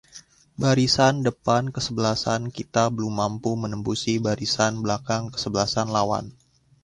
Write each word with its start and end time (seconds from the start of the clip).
barisan 0.61 1.15
depan 1.27 1.63
kesebelasan 1.75 2.41
kita 2.57 2.83
belum 2.95 3.13
mampu 3.21 3.51
menembusi 3.63 4.13
barisan 4.27 4.73
belakang 4.83 5.23
kesebelasan 5.33 5.87
lawan 5.95 6.25